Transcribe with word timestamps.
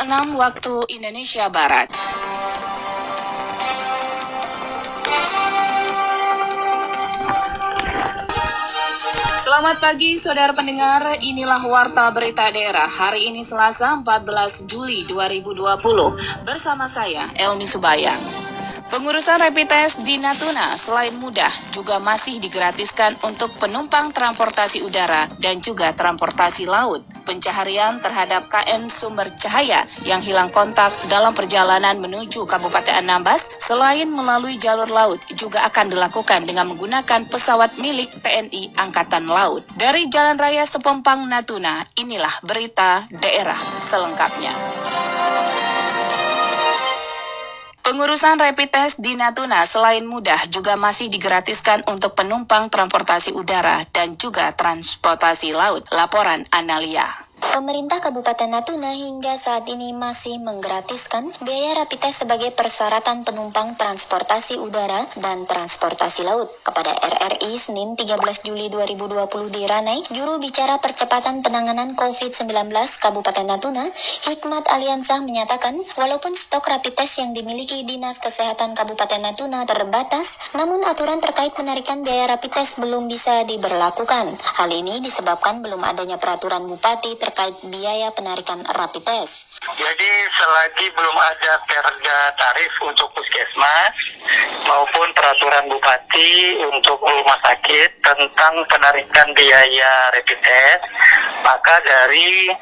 6 0.00 0.32
waktu 0.32 0.96
Indonesia 0.96 1.52
Barat. 1.52 1.92
Selamat 9.36 9.76
pagi 9.76 10.16
saudara 10.16 10.56
pendengar, 10.56 11.20
inilah 11.20 11.60
Warta 11.68 12.08
Berita 12.16 12.48
Daerah 12.48 12.88
hari 12.88 13.28
ini 13.28 13.44
Selasa 13.44 14.00
14 14.00 14.64
Juli 14.64 15.04
2020 15.04 16.48
bersama 16.48 16.88
saya 16.88 17.28
Elmi 17.36 17.68
Subayang. 17.68 18.59
Pengurusan 18.90 19.38
rapid 19.38 19.70
test 19.70 20.02
di 20.02 20.18
Natuna 20.18 20.74
selain 20.74 21.14
mudah 21.14 21.46
juga 21.70 22.02
masih 22.02 22.42
digratiskan 22.42 23.14
untuk 23.22 23.46
penumpang 23.62 24.10
transportasi 24.10 24.82
udara 24.82 25.30
dan 25.38 25.62
juga 25.62 25.94
transportasi 25.94 26.66
laut. 26.66 26.98
Pencaharian 27.22 28.02
terhadap 28.02 28.50
KM 28.50 28.90
Sumber 28.90 29.30
Cahaya 29.38 29.86
yang 30.02 30.18
hilang 30.18 30.50
kontak 30.50 30.90
dalam 31.06 31.30
perjalanan 31.38 32.02
menuju 32.02 32.50
Kabupaten 32.50 32.98
Anambas 32.98 33.46
selain 33.62 34.10
melalui 34.10 34.58
jalur 34.58 34.90
laut 34.90 35.22
juga 35.38 35.62
akan 35.70 35.94
dilakukan 35.94 36.50
dengan 36.50 36.66
menggunakan 36.74 37.30
pesawat 37.30 37.78
milik 37.78 38.10
TNI 38.26 38.74
Angkatan 38.74 39.30
Laut. 39.30 39.62
Dari 39.78 40.10
Jalan 40.10 40.34
Raya 40.34 40.66
Sepompang 40.66 41.30
Natuna, 41.30 41.78
inilah 41.94 42.42
berita 42.42 43.06
daerah 43.14 43.54
selengkapnya. 43.54 44.50
Pengurusan 47.90 48.38
rapid 48.38 48.70
test 48.70 49.02
di 49.02 49.18
Natuna 49.18 49.66
selain 49.66 50.06
mudah 50.06 50.38
juga 50.46 50.78
masih 50.78 51.10
digratiskan 51.10 51.82
untuk 51.90 52.14
penumpang 52.14 52.70
transportasi 52.70 53.34
udara 53.34 53.82
dan 53.90 54.14
juga 54.14 54.54
transportasi 54.54 55.50
laut. 55.50 55.82
Laporan 55.90 56.46
Analia. 56.54 57.10
Pemerintah 57.50 57.98
Kabupaten 57.98 58.46
Natuna 58.46 58.94
hingga 58.94 59.34
saat 59.34 59.66
ini 59.66 59.90
masih 59.90 60.38
menggratiskan 60.38 61.26
biaya 61.42 61.82
rapid 61.82 61.98
test 61.98 62.22
sebagai 62.22 62.54
persyaratan 62.54 63.26
penumpang 63.26 63.74
transportasi 63.74 64.62
udara 64.62 65.02
dan 65.18 65.50
transportasi 65.50 66.22
laut. 66.22 66.46
Kepada 66.62 66.94
RRI 66.94 67.50
Senin 67.58 67.98
13 67.98 68.46
Juli 68.46 68.70
2020 68.70 69.50
di 69.50 69.66
Ranai, 69.66 69.98
juru 70.14 70.38
bicara 70.38 70.78
percepatan 70.78 71.42
penanganan 71.42 71.98
COVID-19 71.98 72.70
Kabupaten 73.02 73.42
Natuna, 73.42 73.82
Hikmat 74.30 74.70
Aliansah 74.70 75.18
menyatakan, 75.26 75.74
walaupun 75.98 76.38
stok 76.38 76.70
rapid 76.70 77.02
test 77.02 77.18
yang 77.18 77.34
dimiliki 77.34 77.82
Dinas 77.82 78.22
Kesehatan 78.22 78.78
Kabupaten 78.78 79.26
Natuna 79.26 79.66
terbatas, 79.66 80.54
namun 80.54 80.78
aturan 80.86 81.18
terkait 81.18 81.50
penarikan 81.58 82.06
biaya 82.06 82.30
rapid 82.30 82.62
test 82.62 82.78
belum 82.78 83.10
bisa 83.10 83.42
diberlakukan. 83.42 84.38
Hal 84.38 84.70
ini 84.70 85.02
disebabkan 85.02 85.66
belum 85.66 85.82
adanya 85.82 86.14
peraturan 86.14 86.70
bupati 86.70 87.18
terkait 87.18 87.39
terkait 87.40 87.72
biaya 87.72 88.12
penarikan 88.12 88.60
rapid 88.76 89.00
test. 89.00 89.64
Jadi 89.64 90.10
selagi 90.36 90.92
belum 90.92 91.16
ada 91.16 91.56
perda 91.64 92.36
tarif 92.36 92.72
untuk 92.84 93.08
puskesmas 93.16 93.96
maupun 94.68 95.08
peraturan 95.16 95.64
bupati 95.72 96.60
untuk 96.68 97.00
rumah 97.00 97.40
sakit 97.40 98.04
tentang 98.04 98.60
penarikan 98.68 99.32
biaya 99.32 100.12
rapid 100.12 100.36
test, 100.36 100.84
maka 101.40 101.80
dari 101.80 102.52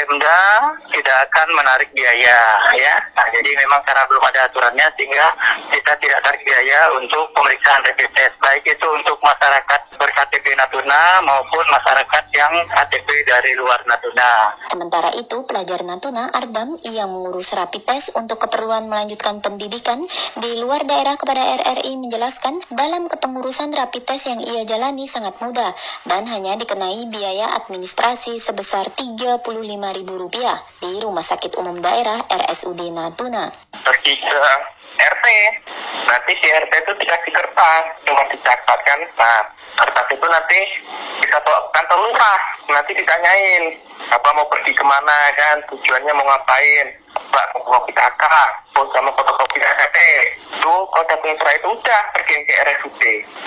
Pemda 0.00 0.40
tidak 0.88 1.18
akan 1.28 1.48
menarik 1.52 1.92
biaya 1.92 2.40
ya. 2.72 2.94
Nah, 3.12 3.28
jadi 3.36 3.50
memang 3.52 3.84
karena 3.84 4.08
belum 4.08 4.24
ada 4.32 4.48
aturannya 4.48 4.88
sehingga 4.96 5.28
kita 5.76 5.92
tidak 6.00 6.24
tarik 6.24 6.40
biaya 6.40 6.88
untuk 6.96 7.28
pemeriksaan 7.36 7.84
rapid 7.84 8.08
test 8.16 8.40
baik 8.40 8.64
itu 8.64 8.88
untuk 8.96 9.20
masyarakat 9.20 9.80
ber-KTP 9.96 10.56
Natuna 10.56 11.20
maupun 11.24 11.64
masyarakat 11.68 12.24
yang 12.32 12.52
KTP 12.68 13.08
dari 13.28 13.52
luar 13.58 13.84
Natuna. 13.84 14.56
Sementara 14.70 15.10
itu, 15.16 15.44
pelajar 15.44 15.84
Natuna 15.84 16.28
Ardam 16.32 16.76
yang 16.88 17.12
mengurus 17.12 17.52
rapid 17.52 17.84
test 17.84 18.16
untuk 18.16 18.40
keperluan 18.40 18.88
melanjutkan 18.88 19.40
pendidikan 19.44 20.00
di 20.40 20.50
luar 20.60 20.84
daerah 20.88 21.16
kepada 21.16 21.40
RRI 21.40 21.98
menjelaskan 22.00 22.56
dalam 22.72 23.08
kepengurusan 23.08 23.72
rapid 23.74 24.02
test 24.08 24.32
yang 24.32 24.40
ia 24.40 24.62
jalani 24.64 25.04
sangat 25.04 25.36
mudah 25.44 25.70
dan 26.08 26.24
hanya 26.28 26.56
dikenai 26.56 27.08
biaya 27.08 27.46
administrasi 27.62 28.36
sebesar 28.40 28.92
Rp35.000 28.92 30.10
di 30.82 30.92
Rumah 31.00 31.24
Sakit 31.24 31.56
Umum 31.60 31.80
Daerah 31.80 32.18
RSUD 32.28 32.80
Natuna. 32.92 33.48
Pergi 33.82 34.14
ke 34.20 34.40
RT, 34.92 35.26
nanti 36.06 36.32
si 36.36 36.46
RT 36.46 36.72
itu 36.72 36.92
dikasih 37.00 37.32
kertas, 37.32 37.84
cuma 38.04 38.22
dicatatkan, 38.28 39.00
nah 39.16 39.61
kertas 39.76 40.06
itu 40.12 40.26
nanti 40.28 40.60
bisa 41.22 41.38
kantor 41.72 41.98
lurah, 42.04 42.40
nanti 42.68 42.92
ditanyain 42.92 43.64
apa 44.12 44.28
mau 44.36 44.46
pergi 44.50 44.72
ke 44.76 44.84
mana 44.84 45.18
kan? 45.36 45.56
Tujuannya 45.72 46.12
mau 46.12 46.26
ngapain? 46.28 46.86
Mbak 47.12 47.46
mau 47.56 47.62
kopi 47.64 47.92
kakak 47.92 48.48
mau 48.76 48.88
sama 48.92 49.12
fotokopi 49.12 49.60
KTP 49.60 49.96
itu 50.62 50.74
kode 50.94 51.16
surat 51.20 51.52
itu 51.58 51.68
udah 51.68 52.02
pergi 52.14 52.36
ke 52.44 52.54
RSUD 52.64 53.02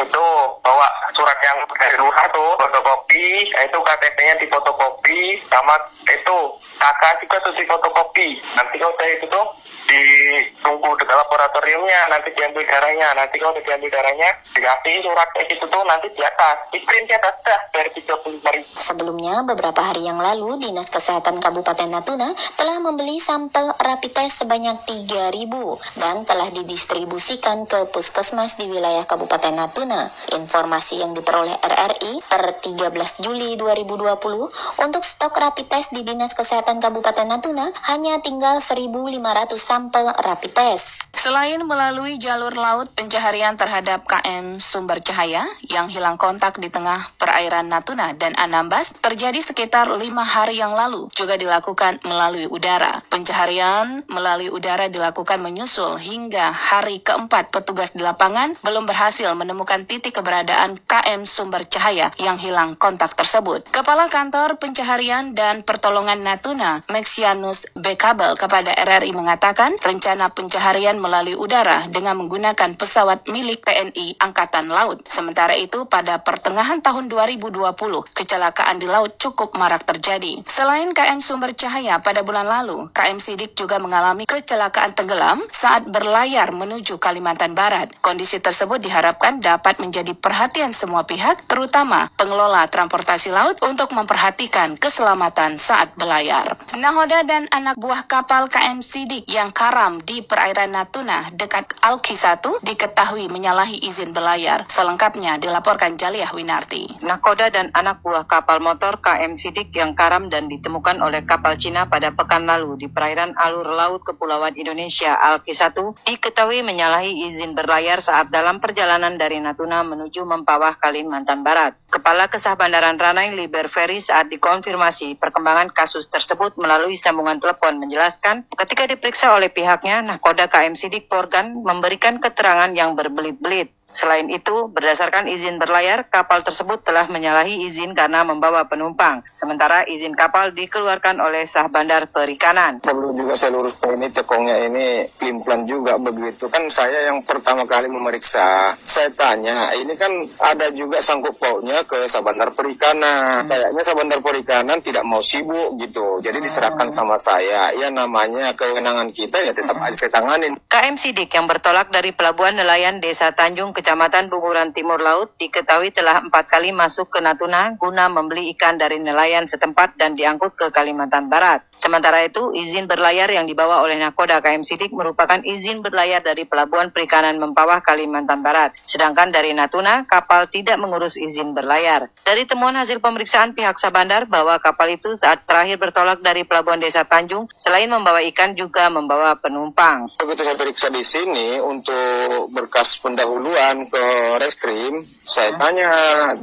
itu 0.05 0.25
bawa 0.61 0.87
surat 1.15 1.37
yang 1.41 1.57
dari 1.73 1.97
lurah 1.97 2.25
tuh 2.29 2.57
fotokopi. 2.59 3.49
Itu 3.49 3.79
KTP-nya 3.81 4.35
di 4.41 4.47
fotokopi 4.49 5.39
sama 5.49 5.77
itu 6.05 6.37
kakak 6.77 7.13
juga 7.23 7.37
tuh 7.45 7.53
di 7.57 7.65
fotokopi 7.65 8.27
nanti 8.53 8.75
kalau 8.77 8.93
itu 9.05 9.25
tuh 9.29 9.45
ditunggu 9.85 10.89
di 10.97 11.05
laboratoriumnya 11.05 11.99
nanti 12.09 12.29
diambil 12.33 12.65
darahnya. 12.65 13.07
Nanti 13.13 13.35
kalau 13.37 13.53
diambil 13.57 13.89
darahnya 13.93 14.29
dikasih 14.53 15.05
surat 15.05 15.29
kayak 15.33 15.47
gitu 15.53 15.65
tuh 15.69 15.83
nanti 15.85 16.07
di 16.11 16.23
atas. 16.25 16.57
Di 16.73 16.79
print 16.81 17.05
di 17.05 17.13
atas 17.13 17.35
dah 17.45 17.59
dari 17.69 17.89
35 17.93 18.55
ribu. 18.55 18.69
Sebelumnya 18.75 19.45
beberapa 19.45 19.81
hari 19.81 20.05
yang 20.05 20.17
lalu 20.17 20.57
Dinas 20.61 20.89
Kesehatan 20.89 21.37
Kabupaten 21.37 21.89
Natuna 21.89 22.27
telah 22.57 22.77
membeli 22.81 23.21
sampel 23.21 23.69
rapid 23.77 24.11
test 24.13 24.45
sebanyak 24.45 24.77
3000 24.89 26.01
dan 26.01 26.15
telah 26.25 26.49
didistribusikan 26.53 27.69
ke 27.69 27.89
puskesmas 27.93 28.57
di 28.57 28.69
wilayah 28.69 29.05
Kabupaten 29.05 29.53
Natuna. 29.53 30.01
Informasi 30.33 31.05
yang 31.05 31.13
diperoleh 31.13 31.53
RRI 31.61 32.13
per 32.25 32.43
13 32.49 33.23
Juli 33.23 33.53
2020 33.57 34.81
untuk 34.81 35.03
stok 35.05 35.33
rapid 35.37 35.67
test 35.69 35.93
di 35.93 36.01
Dinas 36.01 36.33
Kesehatan 36.33 36.81
Kabupaten 36.81 37.27
Natuna 37.29 37.65
hanya 37.93 38.17
tinggal 38.25 38.57
1500 38.57 39.74
sampel 39.75 40.07
rapid 40.07 40.55
test. 40.55 41.03
Selain 41.11 41.59
melalui 41.59 42.15
jalur 42.15 42.55
laut, 42.55 42.87
pencaharian 42.95 43.59
terhadap 43.59 44.07
KM 44.07 44.63
Sumber 44.63 45.03
Cahaya 45.03 45.43
yang 45.67 45.91
hilang 45.91 46.15
kontak 46.15 46.55
di 46.63 46.71
tengah 46.71 47.01
perairan 47.19 47.67
Natuna 47.67 48.15
dan 48.15 48.39
Anambas 48.39 48.95
terjadi 49.03 49.35
sekitar 49.43 49.91
lima 49.99 50.23
hari 50.23 50.63
yang 50.63 50.71
lalu 50.77 51.11
juga 51.11 51.35
dilakukan 51.35 51.99
melalui 52.07 52.47
udara. 52.47 53.03
Pencaharian 53.11 54.07
melalui 54.07 54.47
udara 54.47 54.87
dilakukan 54.87 55.43
menyusul 55.43 55.99
hingga 55.99 56.55
hari 56.55 57.03
keempat 57.03 57.51
petugas 57.51 57.97
di 57.97 58.05
lapangan 58.05 58.55
belum 58.63 58.87
berhasil 58.87 59.27
menemukan 59.35 59.83
titik 59.83 60.15
keberadaan 60.21 60.79
KM 60.87 61.27
Sumber 61.27 61.67
Cahaya 61.67 62.15
yang 62.21 62.39
hilang 62.39 62.79
kontak 62.79 63.11
tersebut. 63.17 63.67
Kepala 63.75 64.07
Kantor 64.07 64.55
Pencaharian 64.55 65.35
dan 65.35 65.67
Pertolongan 65.67 66.23
Natuna, 66.23 66.79
Maxianus 66.93 67.67
Bekabel 67.73 68.37
kepada 68.37 68.71
RRI 68.71 69.11
mengatakan 69.17 69.64
rencana 69.81 70.29
pencaharian 70.29 71.01
melalui 71.01 71.33
udara 71.33 71.89
dengan 71.89 72.13
menggunakan 72.21 72.77
pesawat 72.77 73.25
milik 73.33 73.65
TNI 73.65 74.21
Angkatan 74.21 74.69
Laut. 74.69 75.01
Sementara 75.09 75.57
itu, 75.57 75.89
pada 75.89 76.21
pertengahan 76.21 76.85
tahun 76.85 77.09
2020, 77.09 77.73
kecelakaan 78.13 78.77
di 78.77 78.85
laut 78.85 79.17
cukup 79.17 79.57
marak 79.57 79.81
terjadi. 79.87 80.45
Selain 80.45 80.91
KM 80.93 81.23
Sumber 81.23 81.55
Cahaya 81.57 81.97
pada 82.03 82.21
bulan 82.21 82.45
lalu, 82.45 82.91
KM 82.93 83.17
Sidik 83.17 83.57
juga 83.57 83.81
mengalami 83.81 84.29
kecelakaan 84.29 84.93
tenggelam 84.93 85.41
saat 85.49 85.87
berlayar 85.89 86.53
menuju 86.53 87.01
Kalimantan 87.01 87.57
Barat. 87.57 87.89
Kondisi 88.03 88.43
tersebut 88.43 88.83
diharapkan 88.83 89.39
dapat 89.39 89.79
menjadi 89.79 90.11
perhatian 90.13 90.75
semua 90.75 91.07
pihak, 91.07 91.47
terutama 91.47 92.11
pengelola 92.19 92.67
transportasi 92.67 93.31
laut 93.31 93.55
untuk 93.63 93.95
memperhatikan 93.95 94.75
keselamatan 94.75 95.55
saat 95.55 95.95
berlayar. 95.95 96.59
Nahoda 96.75 97.23
dan 97.23 97.47
anak 97.55 97.79
buah 97.79 98.03
kapal 98.03 98.51
KM 98.51 98.83
Sidik 98.83 99.23
yang 99.31 99.54
karam 99.55 100.03
di 100.03 100.19
perairan 100.19 100.75
Natuna 100.75 101.31
dekat 101.31 101.79
Alki 101.79 102.11
1 102.11 102.43
diketahui 102.59 103.31
menyalahi 103.31 103.87
izin 103.87 104.11
berlayar. 104.11 104.67
Selengkapnya 104.67 105.39
dilaporkan 105.39 105.95
Jaliah 105.95 106.27
Winarti. 106.35 106.91
Nakoda 107.07 107.47
dan 107.47 107.71
anak 107.71 108.03
buah 108.03 108.27
kapal 108.27 108.59
motor 108.59 108.99
KM 108.99 109.31
Sidik 109.39 109.71
yang 109.71 109.95
karam 109.95 110.27
dan 110.27 110.51
ditemukan 110.51 110.99
oleh 110.99 111.23
kapal 111.23 111.55
Cina 111.55 111.87
pada 111.87 112.11
pekan 112.11 112.43
lalu 112.43 112.75
di 112.75 112.87
perairan 112.91 113.31
alur 113.39 113.71
laut 113.71 114.03
Kepulauan 114.03 114.59
Indonesia 114.59 115.15
Alki 115.15 115.55
1 115.55 116.03
diketahui 116.03 116.59
menyalahi 116.59 117.31
izin 117.31 117.55
berlayar 117.55 118.03
saat 118.03 118.27
dalam 118.27 118.59
perjalanan 118.59 119.15
dari 119.15 119.39
Natuna 119.39 119.87
menuju 119.87 120.27
Mempawah, 120.27 120.75
Kalimantan 120.75 121.47
Barat. 121.47 121.79
Kepala 121.87 122.27
Kesah 122.27 122.59
Bandaran 122.59 122.99
Ranai 122.99 123.31
Liber 123.31 123.71
Ferry 123.71 124.03
saat 124.03 124.27
dikonfirmasi 124.27 125.15
perkembangan 125.15 125.71
kasus 125.71 126.11
tersebut 126.11 126.59
melalui 126.59 126.99
sambungan 126.99 127.39
telepon 127.39 127.79
menjelaskan 127.79 128.43
ketika 128.51 128.83
diperiksa 128.83 129.31
oleh 129.31 129.44
pihaknya, 129.51 130.01
Nahkoda 130.01 130.49
KM 130.49 130.73
Sidik 130.73 131.11
Porgan 131.11 131.61
memberikan 131.61 132.17
keterangan 132.21 132.71
yang 132.73 132.97
berbelit-belit. 132.97 133.69
Selain 133.85 134.25
itu, 134.33 134.67
berdasarkan 134.73 135.29
izin 135.29 135.61
berlayar, 135.61 136.09
kapal 136.09 136.41
tersebut 136.41 136.81
telah 136.81 137.05
menyalahi 137.05 137.69
izin 137.69 137.93
karena 137.93 138.25
membawa 138.25 138.65
penumpang. 138.65 139.21
Sementara 139.37 139.85
izin 139.85 140.17
kapal 140.17 140.57
dikeluarkan 140.57 141.21
oleh 141.21 141.45
sah 141.45 141.69
bandar 141.69 142.09
perikanan. 142.09 142.81
Perlu 142.81 143.13
juga 143.13 143.37
seluruh 143.37 143.69
ini 143.93 144.09
tekongnya 144.09 144.57
ini 144.65 145.05
implan 145.29 145.69
juga 145.69 146.01
begitu. 146.01 146.49
Kan 146.49 146.65
saya 146.73 147.13
yang 147.13 147.21
pertama 147.23 147.69
kali 147.69 147.85
memeriksa, 147.85 148.73
saya 148.81 149.13
tanya, 149.13 149.69
ini 149.77 149.93
kan 149.93 150.11
ada 150.41 150.73
juga 150.73 150.97
sangkut 150.97 151.37
pautnya 151.37 151.85
ke 151.85 152.09
sah 152.09 152.25
bandar 152.25 152.57
perikanan. 152.57 153.45
Hmm. 153.45 153.49
Kayaknya 153.53 153.81
sah 153.85 153.95
bandar 153.95 154.19
perikanan 154.25 154.81
tidak 154.81 155.05
mau 155.05 155.21
sibuk 155.21 155.77
gitu. 155.77 156.25
Jadi 156.25 156.41
diserahkan 156.41 156.89
hmm. 156.89 156.97
sama 156.97 157.21
saya. 157.21 157.69
Ya 157.77 157.93
namanya 157.93 158.57
kewenangan 158.57 159.13
kita 159.13 159.45
ya 159.45 159.53
tetap 159.53 159.77
hmm. 159.77 159.93
saya 159.93 160.09
tanganin. 160.09 160.57
KM 160.65 160.97
Sidik 160.97 161.29
yang 161.37 161.45
bertolak 161.45 161.93
dari 161.93 162.11
Pelabuhan 162.11 162.57
Nelayan 162.57 162.97
Desa 162.97 163.29
Tanjung 163.29 163.75
Kecamatan 163.85 164.33
Bunguran 164.33 164.73
Timur 164.73 164.97
Laut 164.97 165.37
diketahui 165.37 165.93
telah 165.93 166.17
empat 166.17 166.49
kali 166.49 166.73
masuk 166.73 167.05
ke 167.05 167.21
Natuna 167.21 167.77
guna 167.77 168.09
membeli 168.09 168.49
ikan 168.57 168.81
dari 168.81 168.97
nelayan 168.97 169.45
setempat 169.45 169.93
dan 169.93 170.17
diangkut 170.17 170.57
ke 170.57 170.73
Kalimantan 170.73 171.29
Barat. 171.29 171.61
Sementara 171.75 172.23
itu, 172.23 172.55
izin 172.55 172.87
berlayar 172.87 173.27
yang 173.29 173.45
dibawa 173.45 173.83
oleh 173.83 173.99
Nakoda 173.99 174.39
KM 174.39 174.63
Sidik 174.63 174.95
merupakan 174.95 175.37
izin 175.43 175.83
berlayar 175.83 176.23
dari 176.23 176.47
Pelabuhan 176.47 176.89
Perikanan 176.89 177.35
Mempawah, 177.37 177.83
Kalimantan 177.83 178.39
Barat. 178.39 178.71
Sedangkan 178.87 179.29
dari 179.29 179.51
Natuna, 179.51 180.07
kapal 180.07 180.47
tidak 180.47 180.79
mengurus 180.79 181.19
izin 181.19 181.51
berlayar. 181.51 182.07
Dari 182.23 182.47
temuan 182.47 182.73
hasil 182.79 183.03
pemeriksaan 183.03 183.51
pihak 183.51 183.75
Sabandar 183.75 184.25
bahwa 184.25 184.55
kapal 184.57 184.95
itu 184.95 185.13
saat 185.19 185.43
terakhir 185.43 185.75
bertolak 185.77 186.23
dari 186.23 186.47
Pelabuhan 186.47 186.79
Desa 186.79 187.03
Tanjung, 187.03 187.51
selain 187.53 187.91
membawa 187.91 188.23
ikan 188.31 188.55
juga 188.55 188.87
membawa 188.87 189.35
penumpang. 189.35 190.09
Begitu 190.15 190.41
saya 190.47 190.57
periksa 190.57 190.87
di 190.89 191.03
sini 191.03 191.59
untuk 191.59 192.49
berkas 192.55 193.03
pendahuluan 193.03 193.91
ke 193.91 194.05
reskrim, 194.39 195.03
saya 195.21 195.53
tanya, 195.59 195.91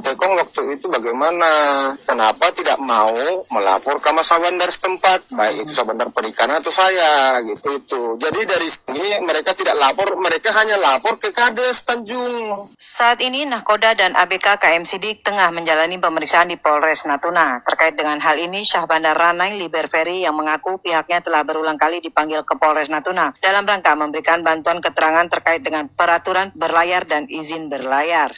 Tekong 0.03 0.35
waktu 0.35 0.77
itu 0.77 0.91
bagaimana? 0.91 1.49
Kenapa 2.03 2.51
tidak 2.51 2.77
mau 2.83 3.15
melapor 3.49 4.03
ke 4.03 4.11
Mas 4.11 4.27
Sabandar 4.27 4.67
setempat, 4.67 5.22
baik 5.31 5.63
itu 5.63 5.71
Sabandar 5.71 6.09
Perikanan 6.11 6.59
atau 6.59 6.73
saya, 6.73 7.39
gitu 7.45 7.79
itu. 7.79 8.01
Jadi 8.19 8.39
dari 8.43 8.67
sini 8.67 9.21
mereka 9.23 9.55
tidak 9.55 9.79
lapor, 9.79 10.17
mereka 10.19 10.51
hanya 10.57 10.81
lapor 10.81 11.21
ke 11.21 11.31
Kades 11.31 11.85
Tanjung. 11.85 12.71
Saat 12.75 13.23
ini 13.23 13.47
Nahkoda 13.47 13.95
dan 13.95 14.17
ABK 14.17 14.59
KM 14.59 14.83
Sidik 14.83 15.23
tengah 15.23 15.53
menjalani 15.53 16.01
pemeriksaan 16.01 16.49
di 16.49 16.57
Polres 16.59 17.05
Natuna. 17.07 17.61
Terkait 17.63 17.93
dengan 17.93 18.19
hal 18.19 18.37
ini, 18.41 18.65
Syah 18.65 18.89
Bandar 18.89 19.15
Ranai 19.15 19.55
Liber 19.55 19.87
Ferry 19.87 20.25
yang 20.25 20.35
mengaku 20.35 20.81
pihaknya 20.81 21.21
telah 21.23 21.45
berulang 21.45 21.77
kali 21.79 22.01
dipanggil 22.01 22.43
ke 22.43 22.57
Polres 22.57 22.89
Natuna 22.89 23.35
dalam 23.39 23.67
rangka 23.67 23.93
memberikan 23.93 24.41
bantuan 24.41 24.81
keterangan 24.81 25.27
terkait 25.29 25.61
dengan 25.61 25.85
peraturan 25.91 26.49
berlayar 26.55 27.05
dan 27.05 27.29
izin 27.29 27.67
berlayar. 27.67 28.33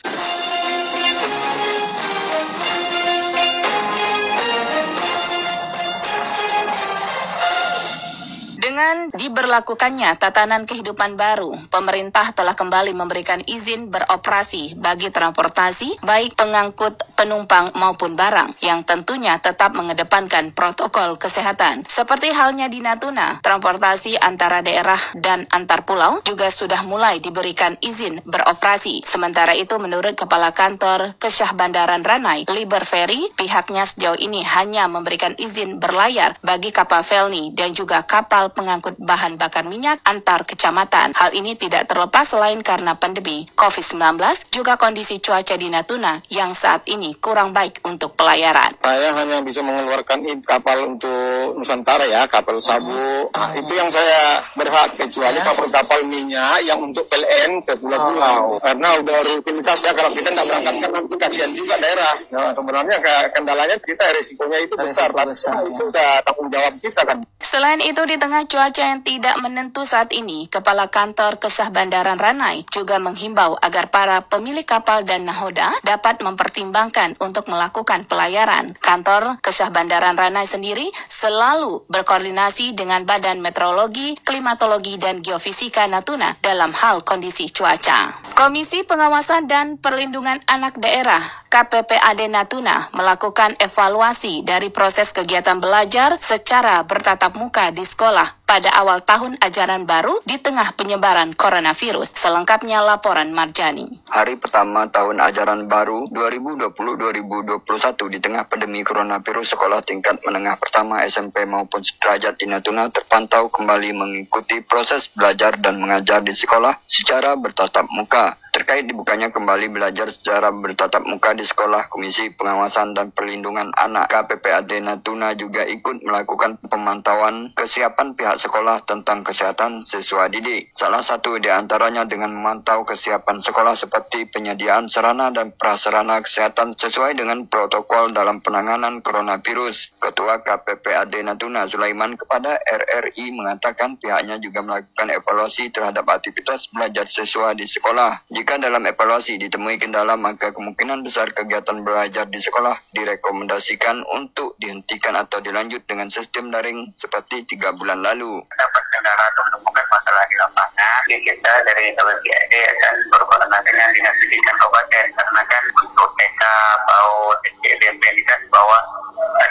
Dengan 8.65 9.13
diberlakukannya 9.13 10.17
tatanan 10.17 10.65
kehidupan 10.65 11.21
baru, 11.21 11.53
pemerintah 11.69 12.33
telah 12.33 12.57
kembali 12.57 12.97
memberikan 12.97 13.37
izin 13.45 13.93
beroperasi 13.93 14.73
bagi 14.81 15.13
transportasi, 15.13 16.01
baik 16.01 16.33
pengangkut 16.33 16.97
penumpang 17.13 17.77
maupun 17.77 18.17
barang, 18.17 18.57
yang 18.65 18.81
tentunya 18.81 19.37
tetap 19.37 19.77
mengedepankan 19.77 20.49
protokol 20.49 21.13
kesehatan. 21.13 21.85
Seperti 21.85 22.33
halnya 22.33 22.65
di 22.65 22.81
Natuna, 22.81 23.37
transportasi 23.45 24.17
antara 24.17 24.65
daerah 24.65 24.97
dan 25.13 25.45
antar 25.53 25.85
pulau 25.85 26.25
juga 26.25 26.49
sudah 26.49 26.81
mulai 26.89 27.21
diberikan 27.21 27.77
izin 27.85 28.17
beroperasi. 28.25 29.05
Sementara 29.05 29.53
itu, 29.53 29.77
menurut 29.77 30.17
Kepala 30.17 30.57
Kantor 30.57 31.13
Kesyah 31.21 31.53
Bandaran 31.53 32.01
Ranai, 32.01 32.49
Liber 32.49 32.81
Ferry, 32.81 33.29
pihaknya 33.37 33.85
sejauh 33.85 34.17
ini 34.17 34.41
hanya 34.41 34.89
memberikan 34.89 35.37
izin 35.37 35.77
berlayar 35.77 36.33
bagi 36.41 36.73
kapal 36.73 37.05
Felni 37.05 37.53
dan 37.53 37.69
juga 37.77 38.01
kapal 38.01 38.54
peng 38.55 38.65
mengangkut 38.65 38.97
bahan 38.97 39.37
bakar 39.37 39.61
minyak 39.69 40.01
antar 40.09 40.41
kecamatan. 40.41 41.13
Hal 41.13 41.37
ini 41.37 41.53
tidak 41.53 41.85
terlepas 41.85 42.25
selain 42.25 42.65
karena 42.65 42.97
pandemi 42.97 43.45
COVID-19, 43.53 44.17
juga 44.49 44.73
kondisi 44.81 45.21
cuaca 45.21 45.53
di 45.53 45.69
Natuna 45.69 46.17
yang 46.33 46.57
saat 46.57 46.89
ini 46.89 47.13
kurang 47.13 47.53
baik 47.53 47.85
untuk 47.85 48.17
pelayaran. 48.17 48.73
Saya 48.81 49.13
hanya 49.21 49.45
bisa 49.45 49.61
mengeluarkan 49.61 50.25
kapal 50.41 50.97
untuk 50.97 51.53
Nusantara 51.53 52.09
ya, 52.09 52.25
kapal 52.25 52.57
sabu. 52.57 53.29
Nah, 53.37 53.53
itu 53.53 53.73
yang 53.77 53.93
saya 53.93 54.41
berhak, 54.57 54.97
kecuali 54.97 55.37
ya. 55.37 55.45
kapal-kapal 55.45 56.01
minyak 56.09 56.65
yang 56.65 56.81
untuk 56.81 57.05
PLN 57.05 57.61
ke 57.61 57.77
pulau-pulau. 57.77 58.57
Oh. 58.57 58.59
Karena 58.65 58.97
udah 58.97 59.17
rutinitas 59.29 59.85
ya, 59.85 59.93
kalau 59.93 60.09
kita 60.17 60.33
tidak 60.33 60.49
berangkat 60.49 60.75
kan 60.81 60.89
nanti 60.89 61.15
kasihan 61.21 61.51
juga 61.53 61.77
daerah. 61.77 62.13
Nah, 62.33 62.49
sebenarnya 62.57 62.97
kendalanya 63.29 63.77
kita 63.77 64.09
risikonya 64.17 64.57
itu 64.65 64.73
besar. 64.73 65.13
besar 65.13 65.61
ya. 65.61 65.69
Itu 65.69 65.83
udah 65.93 66.09
tanggung 66.25 66.49
jawab 66.49 66.73
kita 66.81 67.01
kan. 67.05 67.17
Selain 67.37 67.77
itu, 67.85 68.01
di 68.09 68.17
tengah 68.17 68.44
cuaca 68.45 68.83
yang 68.85 69.01
tidak 69.01 69.39
menentu 69.41 69.87
saat 69.87 70.13
ini, 70.13 70.45
Kepala 70.45 70.91
Kantor 70.91 71.41
Kesah 71.41 71.73
Bandaran 71.73 72.19
Ranai 72.19 72.67
juga 72.69 73.01
menghimbau 73.01 73.57
agar 73.57 73.89
para 73.89 74.21
pemilik 74.21 74.67
kapal 74.67 75.07
dan 75.07 75.25
nahoda 75.25 75.71
dapat 75.81 76.19
mempertimbangkan 76.21 77.17
untuk 77.23 77.47
melakukan 77.47 78.03
pelayaran. 78.05 78.75
Kantor 78.77 79.39
Kesah 79.39 79.71
Bandaran 79.71 80.19
Ranai 80.19 80.43
sendiri 80.43 80.91
selalu 81.07 81.87
berkoordinasi 81.89 82.75
dengan 82.75 83.07
Badan 83.07 83.39
Meteorologi, 83.39 84.19
Klimatologi, 84.21 84.99
dan 84.99 85.23
Geofisika 85.23 85.87
Natuna 85.87 86.35
dalam 86.43 86.75
hal 86.75 87.01
kondisi 87.07 87.47
cuaca. 87.49 88.11
Komisi 88.35 88.83
Pengawasan 88.83 89.47
dan 89.47 89.79
Perlindungan 89.79 90.43
Anak 90.51 90.75
Daerah 90.77 91.23
KPPAD 91.47 92.27
Natuna 92.27 92.91
melakukan 92.91 93.55
evaluasi 93.63 94.43
dari 94.43 94.67
proses 94.75 95.15
kegiatan 95.15 95.63
belajar 95.63 96.19
secara 96.19 96.83
bertatap 96.83 97.31
muka 97.39 97.71
di 97.71 97.87
sekolah 97.87 98.34
pada 98.43 98.69
awal 98.75 99.01
tahun 99.01 99.39
ajaran 99.41 99.87
baru 99.87 100.19
di 100.27 100.37
tengah 100.37 100.75
penyebaran 100.77 101.33
coronavirus. 101.33 102.13
Selengkapnya 102.13 102.83
laporan 102.83 103.33
Marjani. 103.33 103.89
Hari 104.11 104.37
pertama 104.37 104.85
tahun 104.91 105.23
ajaran 105.23 105.65
baru 105.65 106.11
2020-2021 106.13 108.13
di 108.13 108.19
tengah 108.21 108.45
pandemi 108.45 108.85
coronavirus 108.85 109.57
sekolah 109.57 109.81
tingkat 109.81 110.21
menengah 110.23 110.55
pertama 110.61 111.01
SMP 111.03 111.43
maupun 111.49 111.81
sederajat 111.81 112.37
di 112.37 112.45
Natuna 112.45 112.87
terpantau 112.93 113.49
kembali 113.49 113.97
mengikuti 113.97 114.61
proses 114.61 115.09
belajar 115.11 115.57
dan 115.57 115.81
mengajar 115.81 116.21
di 116.21 116.37
sekolah 116.37 116.77
secara 116.85 117.33
bertatap 117.35 117.89
muka. 117.91 118.37
Terkait 118.55 118.87
dibukanya 118.87 119.35
kembali 119.35 119.67
belajar 119.67 120.07
secara 120.15 120.47
bertatap 120.47 121.03
muka 121.03 121.35
di 121.35 121.43
sekolah, 121.43 121.91
Komisi 121.91 122.31
Pengawasan 122.39 122.95
dan 122.95 123.11
Perlindungan 123.11 123.75
Anak 123.75 124.07
KPPAD 124.07 124.79
Natuna 124.79 125.35
juga 125.35 125.67
ikut 125.67 125.99
melakukan 125.99 126.55
pemantauan 126.63 127.51
kesiapan 127.51 128.15
pihak 128.15 128.39
sekolah 128.39 128.79
tentang 128.87 129.27
kesehatan 129.27 129.83
siswa 129.83 130.31
didik. 130.31 130.71
Salah 130.71 131.03
satu 131.03 131.35
di 131.35 131.51
antaranya 131.51 132.07
dengan 132.07 132.31
memantau 132.31 132.87
kesiapan 132.87 133.43
sekolah 133.43 133.75
seperti 133.75 134.31
penyediaan 134.31 134.87
sarana 134.87 135.35
dan 135.35 135.51
prasarana 135.51 136.23
kesehatan 136.23 136.79
sesuai 136.79 137.19
dengan 137.19 137.43
protokol 137.51 138.15
dalam 138.15 138.39
penanganan 138.39 139.03
coronavirus. 139.03 139.99
Ketua 139.99 140.39
KPPAD 140.39 141.27
Natuna 141.27 141.67
Sulaiman 141.67 142.15
kepada 142.15 142.55
RRI 142.63 143.35
mengatakan 143.35 143.99
pihaknya 143.99 144.39
juga 144.39 144.63
melakukan 144.63 145.11
evaluasi 145.11 145.75
terhadap 145.75 146.07
aktivitas 146.07 146.71
belajar 146.71 147.03
siswa 147.03 147.51
di 147.51 147.67
sekolah. 147.67 148.23
Jika 148.31 148.44
dalam 148.45 148.85
evaluasi 148.85 149.41
ditemui 149.41 149.81
kendala, 149.81 150.13
maka 150.13 150.53
kemungkinan 150.53 151.01
besar 151.01 151.33
kegiatan 151.33 151.81
belajar 151.81 152.29
di 152.29 152.37
sekolah 152.37 152.77
direkomendasikan 152.93 154.05
untuk 154.13 154.53
dihentikan 154.61 155.17
atau 155.17 155.41
dilanjut 155.41 155.81
dengan 155.89 156.05
sistem 156.13 156.53
daring 156.53 156.85
seperti 156.93 157.41
tiga 157.49 157.73
bulan 157.73 158.05
lalu. 158.05 158.45
Dapat 158.45 158.83
kendala 158.93 159.23
atau 159.33 159.41
menemukan 159.49 159.85
masalah 159.89 160.23
di 160.29 160.35
lapangan, 160.37 161.01
ya 161.09 161.17
kita 161.25 161.51
dari 161.65 161.85
KPPAD 161.97 162.53
akan 162.53 162.93
berkoordinasi 163.09 163.69
dengan 163.73 163.89
Dinas 163.89 164.13
Pendidikan 164.21 164.55
Kabupaten 164.61 165.05
karena 165.17 165.41
kan 165.49 165.63
untuk 165.81 166.09
TK, 166.13 166.41
PAUD, 166.85 167.39
SMP 167.65 168.01
ini 168.13 168.23
kan 168.29 168.39
bawah 168.53 168.81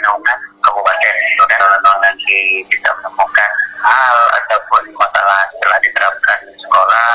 naungan 0.01 0.39
kabupaten. 0.63 1.15
Kalau 1.51 1.97
nanti 2.01 2.63
bisa 2.69 2.89
menemukan 3.01 3.51
hal 3.83 4.17
ataupun 4.43 4.83
masalah 4.97 5.41
telah 5.61 5.79
diterapkan 5.81 6.37
di 6.45 6.53
sekolah, 6.61 7.09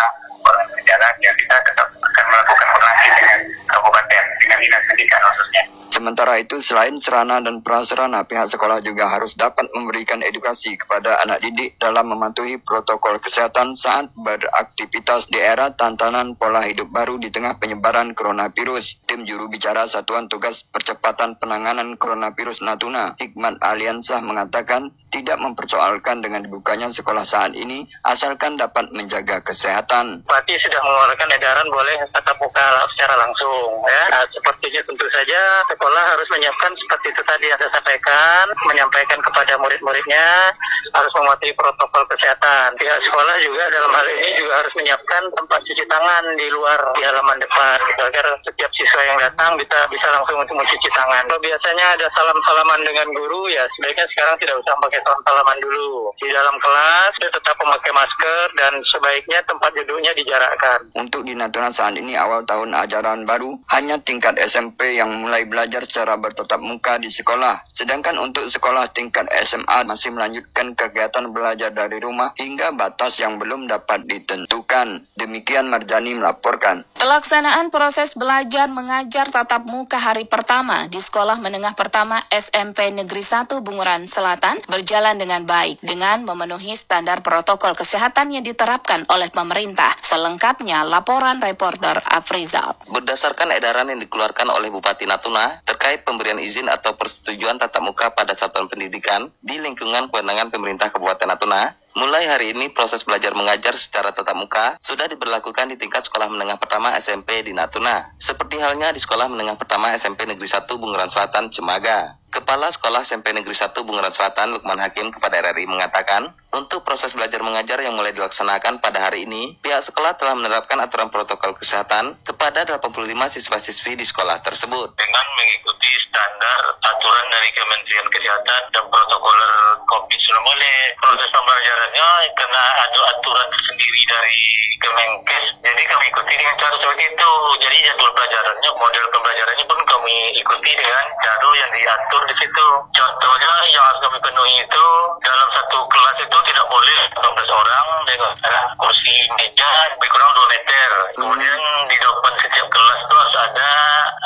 berjalan 0.90 1.14
ya 1.22 1.32
kita 1.38 1.56
tetap 1.62 1.87
akan 1.87 2.25
melakukan 2.30 2.66
koordinasi 2.75 3.08
dengan 3.14 3.40
kabupaten 3.70 4.22
dengan 4.42 4.58
dinas 4.58 4.82
pendidikan 4.90 5.20
khususnya. 5.22 5.64
Sementara 6.00 6.40
itu, 6.40 6.64
selain 6.64 6.97
serana 6.97 7.45
dan 7.45 7.61
prasarana, 7.61 8.25
pihak 8.25 8.49
sekolah 8.49 8.80
juga 8.80 9.12
harus 9.12 9.37
dapat 9.37 9.69
memberikan 9.76 10.25
edukasi 10.25 10.73
kepada 10.80 11.21
anak 11.21 11.45
didik 11.45 11.76
dalam 11.76 12.09
mematuhi 12.09 12.57
protokol 12.57 13.21
kesehatan 13.21 13.76
saat 13.76 14.09
beraktivitas 14.16 15.28
di 15.28 15.37
era 15.37 15.76
tantangan 15.76 16.40
pola 16.40 16.64
hidup 16.64 16.88
baru 16.88 17.21
di 17.21 17.28
tengah 17.28 17.61
penyebaran 17.61 18.16
coronavirus. 18.16 19.04
Tim 19.04 19.28
juru 19.28 19.52
bicara 19.52 19.85
Satuan 19.85 20.25
Tugas 20.25 20.64
Percepatan 20.64 21.37
Penanganan 21.37 22.00
Coronavirus 22.00 22.64
Natuna, 22.64 23.12
Hikmat 23.21 23.61
Aliansah 23.61 24.25
mengatakan, 24.25 24.97
tidak 25.10 25.36
mempersoalkan 25.42 26.22
dengan 26.22 26.46
dibukanya 26.46 26.86
sekolah 26.90 27.26
saat 27.26 27.52
ini 27.58 27.84
asalkan 28.06 28.54
dapat 28.54 28.88
menjaga 28.94 29.42
kesehatan. 29.42 30.22
Bupati 30.24 30.54
sudah 30.62 30.80
mengeluarkan 30.80 31.28
edaran 31.34 31.66
boleh 31.68 31.98
tatap 32.14 32.38
muka 32.38 32.66
secara 32.94 33.14
langsung 33.18 33.82
ya. 33.90 34.02
Nah, 34.14 34.24
sepertinya 34.30 34.80
tentu 34.86 35.06
saja 35.10 35.40
sekolah 35.66 36.02
harus 36.14 36.28
menyiapkan 36.30 36.72
seperti 36.78 37.06
itu 37.10 37.22
tadi 37.26 37.44
yang 37.50 37.58
saya 37.58 37.70
sampaikan, 37.74 38.44
menyampaikan 38.70 39.18
kepada 39.20 39.58
murid-muridnya 39.58 40.54
harus 40.94 41.12
mematuhi 41.18 41.52
protokol 41.58 42.06
kesehatan. 42.08 42.78
Pihak 42.78 42.98
sekolah 43.04 43.36
juga 43.42 43.66
dalam 43.74 43.90
hal 43.90 44.06
ini 44.06 44.28
juga 44.38 44.62
harus 44.62 44.72
menyiapkan 44.78 45.22
tempat 45.34 45.60
cuci 45.66 45.84
tangan 45.90 46.24
di 46.38 46.46
luar 46.54 46.78
di 46.94 47.02
halaman 47.02 47.38
depan 47.42 47.78
agar 48.00 48.26
setiap 48.46 48.70
siswa 48.78 49.02
yang 49.04 49.18
datang 49.18 49.58
bisa 49.58 49.78
bisa 49.90 50.06
langsung 50.14 50.38
untuk 50.38 50.56
mencuci 50.56 50.88
tangan. 50.94 51.26
Kalau 51.26 51.42
biasanya 51.42 51.86
ada 51.98 52.06
salam-salaman 52.14 52.80
dengan 52.86 53.06
guru 53.12 53.50
ya 53.50 53.66
sebaiknya 53.76 54.06
sekarang 54.14 54.34
tidak 54.38 54.56
usah 54.62 54.74
pakai 54.80 55.00
salam-salaman 55.02 55.59
dulu. 55.64 56.12
Di 56.21 56.28
dalam 56.30 56.57
kelas 56.61 57.12
tetap 57.21 57.57
memakai 57.64 57.92
masker 57.92 58.47
dan 58.54 58.73
sebaiknya 58.87 59.40
tempat 59.49 59.71
duduknya 59.75 60.12
dijarakkan. 60.14 60.78
Untuk 60.97 61.25
di 61.25 61.35
Natuna 61.35 61.73
saat 61.73 61.97
ini 61.97 62.14
awal 62.14 62.45
tahun 62.45 62.76
ajaran 62.76 63.25
baru 63.25 63.57
hanya 63.73 63.97
tingkat 63.99 64.37
SMP 64.38 65.00
yang 65.00 65.11
mulai 65.25 65.47
belajar 65.47 65.85
secara 65.87 66.21
bertatap 66.21 66.61
muka 66.61 67.00
di 67.00 67.09
sekolah. 67.09 67.64
Sedangkan 67.73 68.21
untuk 68.21 68.47
sekolah 68.47 68.92
tingkat 68.92 69.26
SMA 69.49 69.88
masih 69.88 70.12
melanjutkan 70.12 70.76
kegiatan 70.76 71.26
belajar 71.33 71.73
dari 71.73 71.97
rumah 71.99 72.37
hingga 72.37 72.76
batas 72.76 73.16
yang 73.19 73.40
belum 73.40 73.66
dapat 73.71 74.04
ditentukan. 74.04 75.00
Demikian 75.16 75.73
Marjani 75.73 76.21
melaporkan. 76.21 76.85
Pelaksanaan 77.00 77.73
proses 77.73 78.12
belajar 78.19 78.69
mengajar 78.69 79.25
tatap 79.30 79.64
muka 79.64 79.97
hari 79.97 80.28
pertama 80.28 80.85
di 80.92 81.00
Sekolah 81.00 81.40
Menengah 81.40 81.73
Pertama 81.73 82.21
SMP 82.28 82.92
Negeri 82.92 83.25
1 83.25 83.49
Bunguran 83.64 84.04
Selatan 84.04 84.61
berjalan 84.69 84.89
dengan 84.90 85.47
baik 85.47 85.87
dengan 85.87 86.26
memenuhi 86.26 86.75
standar 86.75 87.23
protokol 87.23 87.78
kesehatan 87.78 88.35
yang 88.35 88.42
diterapkan 88.42 89.06
oleh 89.06 89.30
pemerintah. 89.30 89.94
Selengkapnya 90.02 90.82
laporan 90.82 91.38
reporter 91.38 92.02
Afrizal. 92.02 92.75
Berdasarkan 92.90 93.54
edaran 93.54 93.87
yang 93.87 94.02
dikeluarkan 94.02 94.50
oleh 94.50 94.66
Bupati 94.66 95.06
Natuna 95.06 95.62
terkait 95.62 96.02
pemberian 96.02 96.42
izin 96.42 96.66
atau 96.66 96.99
persetujuan 96.99 97.62
tatap 97.62 97.87
muka 97.87 98.11
pada 98.11 98.35
satuan 98.35 98.66
pendidikan 98.66 99.30
di 99.38 99.62
lingkungan 99.62 100.11
kewenangan 100.11 100.50
pemerintah 100.50 100.90
Kabupaten 100.90 101.38
Natuna, 101.38 101.70
Mulai 101.90 102.23
hari 102.30 102.54
ini 102.54 102.70
proses 102.70 103.02
belajar 103.02 103.35
mengajar 103.35 103.75
secara 103.75 104.14
tatap 104.14 104.38
muka 104.38 104.78
sudah 104.78 105.11
diberlakukan 105.11 105.75
di 105.75 105.76
tingkat 105.76 106.06
sekolah 106.06 106.30
menengah 106.30 106.54
pertama 106.54 106.94
SMP 106.94 107.42
di 107.42 107.50
Natuna. 107.50 108.14
Seperti 108.14 108.62
halnya 108.62 108.94
di 108.94 109.02
sekolah 109.02 109.26
menengah 109.26 109.59
pertama 109.59 109.90
SMP 109.99 110.23
Negeri 110.23 110.47
1 110.47 110.70
Bunguran 110.78 111.11
Selatan 111.11 111.50
Cemaga. 111.50 112.19
Kepala 112.30 112.70
Sekolah 112.70 113.02
SMP 113.02 113.34
Negeri 113.34 113.50
1 113.50 113.75
Bunguran 113.82 114.14
Selatan 114.14 114.54
Lukman 114.54 114.78
Hakim 114.78 115.10
kepada 115.10 115.42
RRI 115.42 115.66
mengatakan, 115.66 116.30
untuk 116.50 116.83
proses 116.83 117.14
belajar 117.14 117.40
mengajar 117.47 117.78
yang 117.78 117.95
mulai 117.95 118.11
dilaksanakan 118.11 118.83
pada 118.83 119.07
hari 119.07 119.26
ini, 119.26 119.54
pihak 119.62 119.87
sekolah 119.87 120.19
telah 120.19 120.35
menerapkan 120.35 120.83
aturan 120.83 121.07
protokol 121.07 121.54
kesehatan 121.54 122.19
kepada 122.26 122.66
85 122.66 123.07
siswa-siswi 123.38 123.95
di 123.95 124.02
sekolah 124.02 124.42
tersebut. 124.42 124.99
Dengan 124.99 125.26
mengikuti 125.38 125.90
standar 126.11 126.61
aturan 126.83 127.26
dari 127.30 127.50
Kementerian 127.54 128.07
Kesehatan 128.11 128.62
dan 128.75 128.85
protokoler 128.90 129.54
COVID-19, 129.87 130.59
proses 130.99 131.28
pembelajarannya 131.30 132.09
karena 132.35 132.62
ada 132.83 133.00
aturan 133.14 133.49
sendiri 133.71 134.02
dari 134.11 134.42
Kemenkes, 134.80 135.45
jadi 135.61 135.83
kami 135.92 136.04
ikuti 136.09 136.35
dengan 136.40 136.57
cara 136.57 136.73
seperti 136.73 137.04
itu. 137.04 137.33
Jadi 137.61 137.76
jadwal 137.85 138.11
pelajarannya, 138.16 138.71
model 138.80 139.07
pembelajarannya 139.12 139.64
pun 139.69 139.80
kami 139.85 140.16
ikuti 140.40 140.71
dengan 140.73 141.04
jadwal 141.21 141.54
yang 141.61 141.71
diatur 141.76 142.23
di 142.25 142.35
situ. 142.40 142.66
Contohnya 142.97 143.52
yang 143.76 143.85
harus 143.85 144.00
kami 144.09 144.19
penuhi 144.25 144.54
itu 144.64 144.87
dalam 145.21 145.49
satu 145.52 145.78
kelas 145.85 146.16
itu 146.25 146.38
tidak 146.47 146.66
boleh 146.68 146.99
15 147.16 147.61
orang 147.61 147.87
dengan 148.09 148.32
kursi 148.78 149.14
meja 149.37 149.70
lebih 149.97 150.09
kurang 150.09 150.30
2 150.35 150.52
meter. 150.54 150.88
Kemudian 151.18 151.61
di 151.88 151.97
depan 152.00 152.32
setiap 152.40 152.66
kelas 152.70 153.00
itu 153.04 153.14
harus 153.14 153.37
ada 153.37 153.73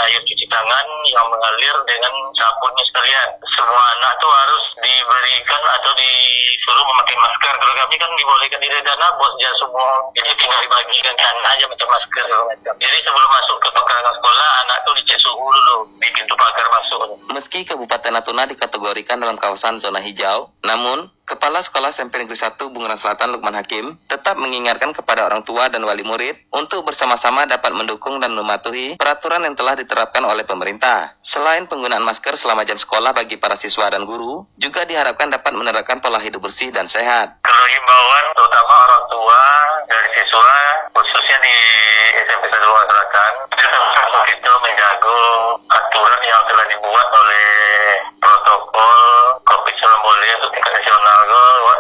air 0.04 0.21
cuci 0.21 0.47
tangan 0.50 0.87
yang 1.11 1.26
mengalir 1.30 1.76
dengan 1.87 2.12
sabunnya 2.37 2.85
sekalian. 2.90 3.28
Semua 3.54 3.83
anak 3.99 4.12
itu 4.18 4.28
harus 4.28 4.64
diberikan 4.83 5.62
atau 5.80 5.92
disuruh 5.97 6.85
memakai 6.85 7.16
masker. 7.18 7.54
Kalau 7.56 7.75
kami 7.75 7.94
kan 7.97 8.11
dibolehkan 8.18 8.61
di 8.61 8.68
dana 8.71 9.06
buat 9.16 9.33
ya 9.38 9.50
semua. 9.59 9.90
Jadi 10.18 10.30
tinggal 10.38 10.61
dibagikan 10.62 11.14
ke 11.14 11.25
anak 11.25 11.50
aja 11.56 11.64
pakai 11.71 11.88
masker. 11.88 12.25
Jadi 12.78 12.99
sebelum 13.02 13.30
masuk 13.30 13.56
ke 13.62 13.68
pekarangan 13.73 14.14
sekolah, 14.18 14.49
anak 14.66 14.76
itu 14.83 14.90
dicek 15.02 15.18
suhu 15.23 15.47
dulu 15.49 15.78
di 16.02 16.09
pintu 16.12 16.35
pagar 16.37 16.66
masuk. 16.71 16.99
Meski 17.35 17.66
Kabupaten 17.66 18.12
Natuna 18.14 18.44
dikategorikan 18.47 19.18
dalam 19.18 19.38
kawasan 19.38 19.78
zona 19.83 19.99
hijau, 19.99 20.50
namun 20.62 21.11
Kepala 21.25 21.64
Sekolah 21.64 21.88
SMP 21.88 22.21
Negeri 22.21 22.37
1 22.37 22.61
Bunguran 22.69 23.00
Selatan 23.00 23.33
Lukman 23.33 23.57
Hakim 23.57 23.97
tetap 24.12 24.37
mengingatkan 24.37 24.93
kepada 24.93 25.25
orang 25.25 25.40
tua 25.40 25.73
dan 25.73 25.81
wali 25.88 26.04
murid 26.04 26.37
untuk 26.52 26.85
bersama-sama 26.85 27.49
dapat 27.49 27.73
mendukung 27.73 28.21
dan 28.21 28.37
mematuhi 28.37 29.00
peraturan 29.00 29.40
yang 29.40 29.57
telah 29.57 29.73
diterapkan 29.73 30.21
oleh 30.21 30.45
pemerintah. 30.45 31.16
Selain 31.25 31.64
penggunaan 31.64 32.04
masker 32.04 32.37
selama 32.37 32.69
jam 32.69 32.76
sekolah 32.76 33.16
bagi 33.16 33.40
para 33.40 33.57
siswa 33.57 33.88
dan 33.88 34.04
guru, 34.04 34.45
juga 34.61 34.85
diharapkan 34.85 35.33
dapat 35.33 35.57
menerapkan 35.57 36.04
pola 36.04 36.21
hidup 36.21 36.45
bersih 36.45 36.69
dan 36.69 36.85
sehat. 36.85 37.40
Kalau 37.40 37.66
himbauan 37.73 38.25
terutama 38.37 38.75
orang 38.85 39.04
tua 39.09 39.43
dari 39.88 40.09
siswa 40.21 40.52
khususnya 40.93 41.40
di 41.40 41.57
SMP 42.28 42.52
1 42.52 42.69
Bunguran 42.69 42.88
Selatan 42.93 43.33
itu 44.37 44.50
menjaga 44.61 45.21
aturan 45.73 46.21
yang 46.21 46.43
telah 46.52 46.66
dibuat 46.69 47.09
oleh 47.16 47.49
protokol 48.21 48.97
COVID-19 49.45 50.04
untuk 50.40 50.50
tingkat 50.57 50.73
nasional 50.81 51.21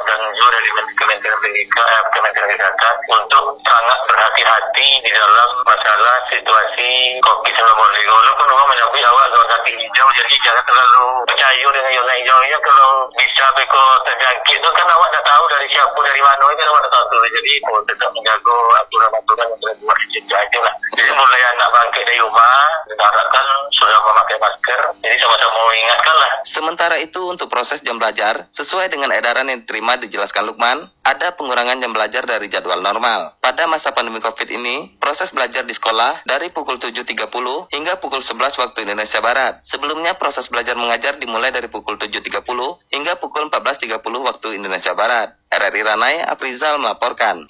dan 0.04 0.20
juga 0.36 0.50
dari 0.52 0.68
Kementerian 0.94 1.38
Pendidikan, 1.40 1.84
eh, 1.88 2.02
Kementerian 2.12 2.50
Kesehatan 2.52 2.94
untuk 3.08 3.44
sangat 3.64 3.98
berhati-hati 4.06 4.88
di 5.00 5.10
dalam 5.10 5.50
masalah 5.64 6.14
situasi 6.28 7.18
COVID-19. 7.24 8.04
Walaupun 8.04 8.48
orang 8.52 8.68
menyebut 8.68 9.02
awal 9.08 9.26
zona 9.32 9.56
hijau, 9.64 10.08
jadi 10.12 10.34
jangan 10.44 10.64
terlalu 10.68 11.06
percaya 11.24 11.66
dengan 11.72 11.92
zona 11.96 12.12
hijaunya 12.20 12.58
kalau 12.60 12.90
bisa 13.16 13.44
beko 13.56 13.84
terjangkit 14.04 14.58
itu 14.60 14.68
kan 14.76 14.86
awak 14.92 15.08
dah 15.10 15.24
tahu 15.24 15.44
dari 15.50 15.66
siapa 15.72 15.98
dari 16.04 16.20
mana 16.20 16.44
itu 16.52 16.62
jadi 17.30 17.52
oh, 17.70 17.80
tetap 17.86 18.10
menjaga 18.12 18.56
aturan-aturan 18.84 19.46
yang 19.48 19.58
telah 19.60 19.74
dibuat 19.76 19.98
itu 20.04 20.34
aja 20.34 20.58
lah. 20.60 20.74
Jadi 20.94 21.10
mulai 21.10 21.42
anak 21.56 21.68
bangkit 21.74 22.02
dari 22.06 22.20
rumah, 22.20 22.56
kita 22.86 23.02
harapkan 23.02 23.46
sudah 23.76 23.98
memakai 24.04 24.33
masker. 24.44 24.80
Jadi 25.00 25.16
sama-sama 25.20 25.58
mengingatkan 25.72 26.16
lah. 26.16 26.32
Sementara 26.44 26.96
itu 27.00 27.20
untuk 27.24 27.48
proses 27.48 27.80
jam 27.80 27.96
belajar, 27.96 28.44
sesuai 28.52 28.92
dengan 28.92 29.10
edaran 29.16 29.48
yang 29.48 29.64
diterima 29.64 29.96
dijelaskan 29.96 30.44
Lukman, 30.44 30.86
ada 31.04 31.32
pengurangan 31.36 31.80
jam 31.80 31.92
belajar 31.92 32.28
dari 32.28 32.52
jadwal 32.52 32.84
normal. 32.84 33.36
Pada 33.40 33.64
masa 33.64 33.92
pandemi 33.96 34.20
COVID 34.20 34.48
ini, 34.52 34.92
proses 35.00 35.32
belajar 35.32 35.64
di 35.64 35.72
sekolah 35.72 36.24
dari 36.28 36.52
pukul 36.52 36.76
7.30 36.76 37.28
hingga 37.72 38.00
pukul 38.00 38.20
11 38.20 38.60
waktu 38.60 38.78
Indonesia 38.84 39.20
Barat. 39.24 39.60
Sebelumnya 39.64 40.16
proses 40.16 40.48
belajar 40.52 40.76
mengajar 40.76 41.16
dimulai 41.16 41.52
dari 41.52 41.68
pukul 41.68 41.96
7.30 41.96 42.44
hingga 42.92 43.12
pukul 43.20 43.48
14.30 43.48 44.00
waktu 44.00 44.48
Indonesia 44.56 44.92
Barat. 44.92 45.32
RRI 45.52 45.82
Ranai 45.86 46.24
Aprizal 46.24 46.80
melaporkan. 46.82 47.46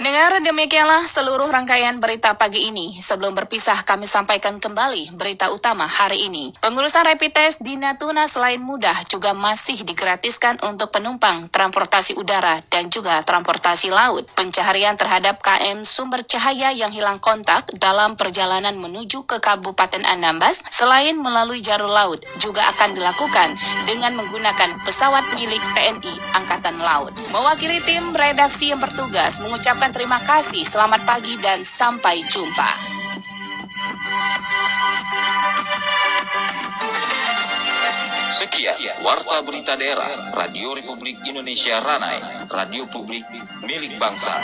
Pendengar, 0.00 0.40
demikianlah 0.40 1.04
seluruh 1.04 1.52
rangkaian 1.52 2.00
berita 2.00 2.32
pagi 2.32 2.72
ini. 2.72 2.96
Sebelum 2.96 3.36
berpisah, 3.36 3.84
kami 3.84 4.08
sampaikan 4.08 4.56
kembali 4.56 5.12
berita 5.12 5.52
utama 5.52 5.84
hari 5.84 6.24
ini. 6.24 6.56
Pengurusan 6.56 7.04
rapid 7.04 7.36
test 7.36 7.60
di 7.60 7.76
Natuna 7.76 8.24
selain 8.24 8.64
mudah 8.64 8.96
juga 9.12 9.36
masih 9.36 9.84
digratiskan 9.84 10.56
untuk 10.64 10.88
penumpang 10.88 11.52
transportasi 11.52 12.16
udara 12.16 12.64
dan 12.72 12.88
juga 12.88 13.20
transportasi 13.20 13.92
laut. 13.92 14.24
Pencaharian 14.32 14.96
terhadap 14.96 15.36
KM 15.44 15.84
sumber 15.84 16.24
cahaya 16.24 16.72
yang 16.72 16.96
hilang 16.96 17.20
kontak 17.20 17.68
dalam 17.76 18.16
perjalanan 18.16 18.80
menuju 18.80 19.28
ke 19.28 19.36
Kabupaten 19.36 20.00
Anambas 20.08 20.64
selain 20.72 21.20
melalui 21.20 21.60
jalur 21.60 21.92
laut 21.92 22.24
juga 22.40 22.64
akan 22.72 22.96
dilakukan 22.96 23.52
dengan 23.84 24.16
menggunakan 24.16 24.80
pesawat 24.80 25.28
milik 25.36 25.60
TNI 25.76 26.40
Angkatan 26.40 26.80
Laut. 26.80 27.12
Mewakili 27.36 27.84
tim 27.84 28.16
redaksi 28.16 28.72
yang 28.72 28.80
bertugas 28.80 29.36
mengucapkan 29.90 29.92
terima 29.92 30.20
kasih, 30.22 30.62
selamat 30.62 31.02
pagi 31.02 31.34
dan 31.42 31.58
sampai 31.66 32.22
jumpa. 32.22 32.70
Sekian 38.30 38.78
Warta 39.02 39.42
Berita 39.42 39.74
Daerah 39.74 40.32
Radio 40.32 40.72
Republik 40.78 41.18
Indonesia 41.26 41.82
Ranai, 41.82 42.46
radio 42.46 42.86
publik 42.86 43.26
milik 43.66 43.98
bangsa. 43.98 44.38